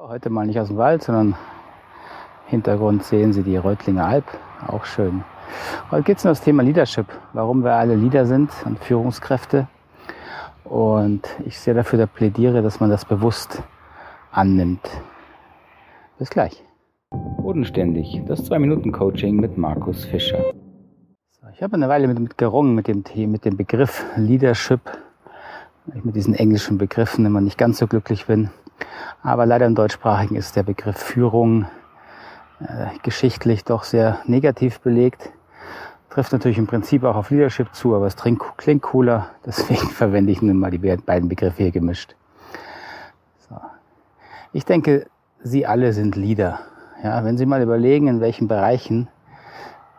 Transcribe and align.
Heute 0.00 0.30
mal 0.30 0.46
nicht 0.46 0.60
aus 0.60 0.68
dem 0.68 0.76
Wald, 0.76 1.02
sondern 1.02 1.30
im 1.30 1.34
Hintergrund 2.46 3.02
sehen 3.02 3.32
Sie 3.32 3.42
die 3.42 3.56
Rötlinger 3.56 4.06
Alp. 4.06 4.26
Auch 4.64 4.84
schön. 4.84 5.24
Heute 5.90 6.04
geht 6.04 6.18
es 6.18 6.24
um 6.24 6.28
das 6.28 6.40
Thema 6.40 6.62
Leadership, 6.62 7.06
warum 7.32 7.64
wir 7.64 7.72
alle 7.72 7.96
Leader 7.96 8.24
sind 8.24 8.48
und 8.64 8.78
Führungskräfte. 8.78 9.66
Und 10.62 11.26
ich 11.44 11.58
sehr 11.58 11.74
dafür 11.74 12.06
plädiere, 12.06 12.62
dass 12.62 12.78
man 12.78 12.90
das 12.90 13.04
bewusst 13.04 13.60
annimmt. 14.30 14.88
Bis 16.16 16.30
gleich. 16.30 16.64
Bodenständig, 17.10 18.22
das 18.28 18.48
2-Minuten-Coaching 18.48 19.34
mit 19.34 19.58
Markus 19.58 20.04
Fischer. 20.04 20.44
So, 21.30 21.48
ich 21.52 21.60
habe 21.60 21.74
eine 21.74 21.88
Weile 21.88 22.06
mit, 22.06 22.20
mit 22.20 22.38
gerungen 22.38 22.76
mit 22.76 22.86
dem, 22.86 23.02
mit 23.32 23.44
dem 23.44 23.56
Begriff 23.56 24.04
Leadership, 24.14 24.80
mit 26.04 26.14
diesen 26.14 26.34
englischen 26.34 26.78
Begriffen 26.78 27.26
immer 27.26 27.40
nicht 27.40 27.58
ganz 27.58 27.78
so 27.78 27.88
glücklich 27.88 28.26
bin. 28.26 28.50
Aber 29.22 29.46
leider 29.46 29.66
im 29.66 29.74
Deutschsprachigen 29.74 30.36
ist 30.36 30.56
der 30.56 30.62
Begriff 30.62 30.96
Führung 30.96 31.66
äh, 32.60 32.86
geschichtlich 33.02 33.64
doch 33.64 33.84
sehr 33.84 34.20
negativ 34.26 34.80
belegt. 34.80 35.30
Trifft 36.10 36.32
natürlich 36.32 36.58
im 36.58 36.66
Prinzip 36.66 37.04
auch 37.04 37.16
auf 37.16 37.30
Leadership 37.30 37.74
zu, 37.74 37.94
aber 37.94 38.06
es 38.06 38.16
klingt 38.16 38.82
cooler. 38.82 39.30
Deswegen 39.46 39.88
verwende 39.90 40.32
ich 40.32 40.42
nun 40.42 40.58
mal 40.58 40.70
die 40.70 40.78
beiden 40.78 41.28
Begriffe 41.28 41.62
hier 41.62 41.72
gemischt. 41.72 42.14
So. 43.48 43.56
Ich 44.52 44.64
denke, 44.64 45.06
Sie 45.42 45.66
alle 45.66 45.92
sind 45.92 46.16
Leader. 46.16 46.60
Ja, 47.02 47.24
wenn 47.24 47.38
Sie 47.38 47.46
mal 47.46 47.62
überlegen, 47.62 48.08
in 48.08 48.20
welchen 48.20 48.48
Bereichen 48.48 49.08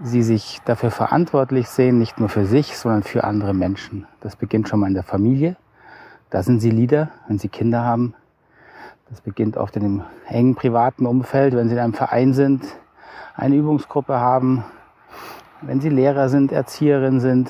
Sie 0.00 0.22
sich 0.22 0.60
dafür 0.64 0.90
verantwortlich 0.90 1.68
sehen, 1.68 1.98
nicht 1.98 2.18
nur 2.20 2.28
für 2.28 2.46
sich, 2.46 2.76
sondern 2.76 3.02
für 3.02 3.24
andere 3.24 3.54
Menschen. 3.54 4.06
Das 4.20 4.36
beginnt 4.36 4.68
schon 4.68 4.80
mal 4.80 4.88
in 4.88 4.94
der 4.94 5.02
Familie. 5.02 5.56
Da 6.30 6.42
sind 6.42 6.60
Sie 6.60 6.70
Leader, 6.70 7.10
wenn 7.28 7.38
Sie 7.38 7.48
Kinder 7.48 7.82
haben. 7.82 8.14
Das 9.08 9.20
beginnt 9.20 9.56
oft 9.56 9.76
in 9.76 9.82
dem 9.82 10.02
engen 10.26 10.56
privaten 10.56 11.06
Umfeld, 11.06 11.54
wenn 11.54 11.68
Sie 11.68 11.74
in 11.74 11.80
einem 11.80 11.94
Verein 11.94 12.34
sind, 12.34 12.64
eine 13.36 13.54
Übungsgruppe 13.54 14.18
haben, 14.18 14.64
wenn 15.62 15.80
Sie 15.80 15.90
Lehrer 15.90 16.28
sind, 16.28 16.50
Erzieherin 16.50 17.20
sind 17.20 17.48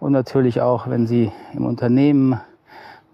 und 0.00 0.12
natürlich 0.12 0.60
auch, 0.60 0.86
wenn 0.86 1.06
Sie 1.06 1.32
im 1.54 1.64
Unternehmen 1.64 2.42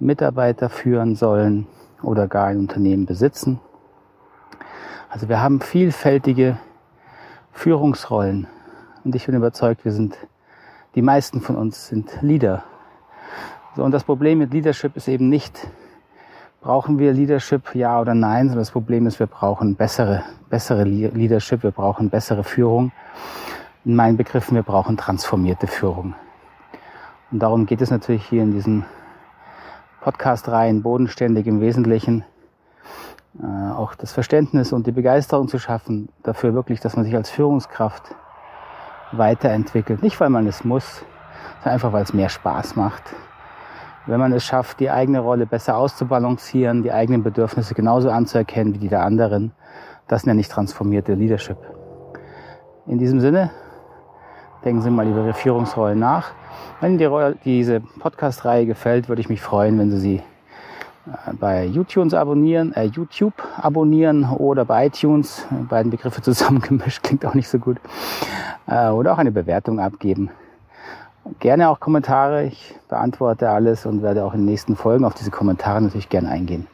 Mitarbeiter 0.01 0.69
führen 0.69 1.15
sollen 1.15 1.69
oder 2.03 2.27
gar 2.27 2.47
ein 2.47 2.59
Unternehmen 2.59 3.07
besitzen. 3.07 3.61
Also 5.09 5.29
wir 5.29 5.41
haben 5.41 5.61
vielfältige 5.61 6.59
Führungsrollen 7.53 8.49
und 9.05 9.15
ich 9.15 9.27
bin 9.27 9.37
überzeugt, 9.37 9.85
wir 9.85 9.93
sind, 9.93 10.19
die 10.97 11.03
meisten 11.03 11.41
von 11.41 11.55
uns 11.55 11.87
sind 11.87 12.11
Leader. 12.23 12.65
So, 13.77 13.85
und 13.85 13.93
das 13.93 14.03
Problem 14.03 14.39
mit 14.39 14.53
Leadership 14.53 14.97
ist 14.97 15.07
eben 15.07 15.29
nicht, 15.29 15.69
Brauchen 16.67 16.99
wir 16.99 17.13
Leadership, 17.13 17.77
ja 17.77 18.01
oder 18.01 18.13
nein? 18.13 18.53
Das 18.53 18.73
Problem 18.73 19.07
ist, 19.07 19.21
wir 19.21 19.29
brauchen 19.29 19.77
bessere, 19.77 20.25
bessere 20.51 20.83
Leadership, 20.83 21.63
wir 21.63 21.71
brauchen 21.71 22.11
bessere 22.11 22.43
Führung. 22.43 22.91
In 23.85 23.95
meinen 23.95 24.17
Begriffen, 24.17 24.57
wir 24.57 24.65
brauchen 24.65 24.97
transformierte 24.97 25.69
Führung. 25.69 26.17
Und 27.31 27.39
darum 27.39 27.67
geht 27.67 27.83
es 27.83 27.93
natürlich 27.93 28.27
hier 28.27 28.43
in 28.43 28.51
diesen 28.51 28.85
Podcast-Reihen 30.01 30.83
bodenständig 30.83 31.47
im 31.47 31.61
Wesentlichen, 31.61 32.25
äh, 33.41 33.71
auch 33.71 33.95
das 33.95 34.11
Verständnis 34.11 34.73
und 34.73 34.89
die 34.89 34.93
Begeisterung 34.93 35.47
zu 35.47 35.61
schaffen 35.61 36.09
dafür 36.25 36.53
wirklich, 36.53 36.81
dass 36.81 36.97
man 36.97 37.05
sich 37.05 37.15
als 37.15 37.31
Führungskraft 37.31 38.13
weiterentwickelt. 39.13 40.03
Nicht, 40.03 40.19
weil 40.19 40.31
man 40.31 40.49
es 40.49 40.65
muss, 40.65 41.05
sondern 41.59 41.75
einfach, 41.75 41.93
weil 41.93 42.03
es 42.03 42.13
mehr 42.13 42.29
Spaß 42.29 42.75
macht, 42.75 43.05
wenn 44.07 44.21
man 44.21 44.33
es 44.33 44.45
schafft, 44.45 44.81
die 44.81 44.91
eigene 44.91 45.21
Rolle 45.21 45.47
besser 45.47 45.77
auszubalancieren, 45.77 46.83
die 46.83 46.93
eigenen 46.93 47.23
Bedürfnisse 47.23 47.75
genauso 47.75 48.11
anzuerkennen 48.11 48.75
wie 48.75 48.79
die 48.79 48.89
der 48.89 49.03
anderen, 49.03 49.53
das 50.09 50.27
nenne 50.27 50.41
ich 50.41 50.49
transformierte 50.49 51.15
Leadership. 51.15 51.59
In 52.87 52.99
diesem 52.99 53.21
Sinne, 53.21 53.51
denken 54.65 54.81
Sie 54.81 54.91
mal 54.91 55.07
über 55.07 55.23
Ihre 55.25 55.35
Führungsrollen 55.35 55.99
nach. 55.99 56.33
Wenn 56.81 56.99
Ihnen 56.99 57.39
die, 57.45 57.59
diese 57.59 57.81
Podcast-Reihe 57.81 58.67
gefällt, 58.67 59.09
würde 59.09 59.21
ich 59.21 59.29
mich 59.29 59.41
freuen, 59.41 59.79
wenn 59.79 59.91
Sie 59.91 59.99
sie 59.99 60.17
äh, 61.07 61.33
bei 61.33 61.65
YouTube 61.65 62.13
abonnieren, 62.15 62.73
äh, 62.75 62.85
YouTube 62.85 63.35
abonnieren 63.57 64.29
oder 64.31 64.65
bei 64.65 64.87
iTunes, 64.87 65.47
beiden 65.69 65.91
Begriffe 65.91 66.23
zusammengemischt, 66.23 67.03
klingt 67.03 67.27
auch 67.27 67.35
nicht 67.35 67.49
so 67.49 67.59
gut, 67.59 67.79
äh, 68.69 68.89
oder 68.91 69.13
auch 69.13 69.19
eine 69.19 69.33
Bewertung 69.33 69.81
abgeben. 69.81 70.31
Gerne 71.41 71.69
auch 71.69 71.81
Kommentare. 71.81 72.45
Ich 72.45 72.75
beantworte 72.89 73.51
alles 73.51 73.87
und 73.87 74.03
werde 74.03 74.25
auch 74.25 74.33
in 74.33 74.41
den 74.41 74.47
nächsten 74.47 74.77
Folgen 74.77 75.05
auf 75.05 75.15
diese 75.15 75.31
Kommentare 75.31 75.81
natürlich 75.83 76.09
gerne 76.09 76.29
eingehen. 76.29 76.67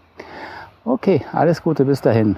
Okay, 0.85 1.23
alles 1.33 1.63
Gute, 1.63 1.85
bis 1.85 2.01
dahin. 2.01 2.37